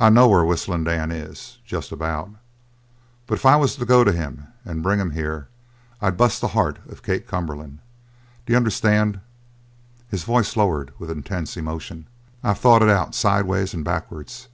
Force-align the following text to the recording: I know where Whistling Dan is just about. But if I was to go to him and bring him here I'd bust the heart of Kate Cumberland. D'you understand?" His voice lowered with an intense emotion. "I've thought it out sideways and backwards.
I 0.00 0.08
know 0.08 0.26
where 0.26 0.42
Whistling 0.42 0.84
Dan 0.84 1.10
is 1.12 1.58
just 1.66 1.92
about. 1.92 2.30
But 3.26 3.34
if 3.34 3.44
I 3.44 3.56
was 3.56 3.76
to 3.76 3.84
go 3.84 4.02
to 4.02 4.10
him 4.10 4.46
and 4.64 4.82
bring 4.82 4.98
him 4.98 5.10
here 5.10 5.48
I'd 6.00 6.16
bust 6.16 6.40
the 6.40 6.48
heart 6.56 6.78
of 6.88 7.02
Kate 7.02 7.28
Cumberland. 7.28 7.80
D'you 8.46 8.56
understand?" 8.56 9.20
His 10.08 10.24
voice 10.24 10.56
lowered 10.56 10.94
with 10.98 11.10
an 11.10 11.18
intense 11.18 11.58
emotion. 11.58 12.06
"I've 12.42 12.56
thought 12.60 12.82
it 12.82 12.88
out 12.88 13.14
sideways 13.14 13.74
and 13.74 13.84
backwards. 13.84 14.48